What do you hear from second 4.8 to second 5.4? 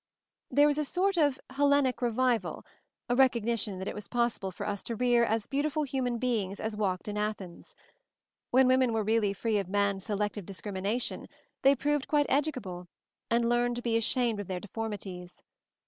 to rear